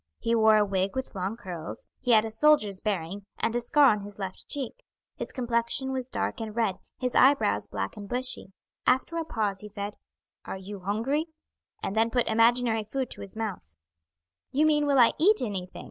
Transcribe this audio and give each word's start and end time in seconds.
He 0.17 0.33
wore 0.33 0.57
a 0.57 0.65
wig 0.65 0.95
with 0.95 1.13
long 1.13 1.37
curls; 1.37 1.85
he 1.99 2.09
had 2.09 2.25
a 2.25 2.31
soldier's 2.31 2.79
bearing, 2.79 3.27
and 3.37 3.55
a 3.55 3.61
scar 3.61 3.91
on 3.91 4.01
his 4.01 4.17
left 4.17 4.49
cheek; 4.49 4.83
his 5.15 5.31
complexion 5.31 5.91
was 5.91 6.07
dark 6.07 6.41
and 6.41 6.55
red, 6.55 6.77
his 6.97 7.13
eyebrows 7.15 7.67
black 7.67 7.95
and 7.95 8.09
bushy. 8.09 8.51
After 8.87 9.15
a 9.17 9.23
pause 9.25 9.59
he 9.59 9.67
said: 9.67 9.97
"Are 10.43 10.57
you 10.57 10.79
hungry?" 10.79 11.27
and 11.83 11.95
then 11.95 12.09
put 12.09 12.27
imaginary 12.27 12.83
food 12.83 13.11
to 13.11 13.21
his 13.21 13.37
mouth. 13.37 13.75
"You 14.51 14.65
mean 14.65 14.87
will 14.87 14.97
I 14.97 15.13
eat 15.19 15.39
anything?" 15.39 15.79